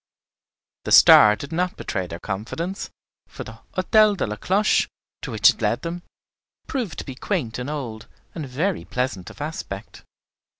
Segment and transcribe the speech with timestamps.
[0.85, 2.89] The star did not betray their confidence;
[3.27, 4.87] for the Hôtel de la Cloche,
[5.21, 6.01] to which it led them,
[6.65, 10.03] proved to be quaint and old, and very pleasant of aspect.